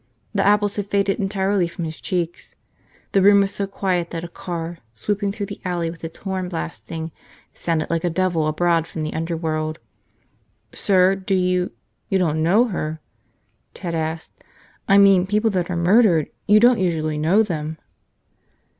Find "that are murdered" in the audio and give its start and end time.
15.51-16.31